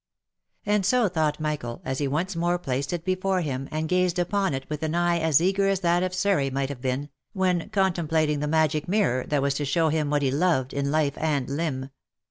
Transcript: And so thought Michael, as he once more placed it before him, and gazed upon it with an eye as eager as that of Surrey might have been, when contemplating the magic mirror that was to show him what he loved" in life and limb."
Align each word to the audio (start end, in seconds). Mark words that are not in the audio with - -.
And 0.65 0.83
so 0.83 1.07
thought 1.09 1.39
Michael, 1.39 1.79
as 1.85 1.99
he 1.99 2.07
once 2.07 2.35
more 2.35 2.57
placed 2.57 2.91
it 2.91 3.05
before 3.05 3.41
him, 3.41 3.69
and 3.71 3.87
gazed 3.87 4.17
upon 4.17 4.55
it 4.55 4.67
with 4.67 4.81
an 4.81 4.95
eye 4.95 5.19
as 5.19 5.39
eager 5.39 5.67
as 5.67 5.81
that 5.81 6.01
of 6.01 6.15
Surrey 6.15 6.49
might 6.49 6.69
have 6.69 6.81
been, 6.81 7.09
when 7.33 7.69
contemplating 7.69 8.39
the 8.39 8.47
magic 8.47 8.87
mirror 8.87 9.27
that 9.27 9.43
was 9.43 9.53
to 9.53 9.63
show 9.63 9.89
him 9.89 10.09
what 10.09 10.23
he 10.23 10.31
loved" 10.31 10.73
in 10.73 10.89
life 10.89 11.13
and 11.19 11.49
limb." 11.51 11.91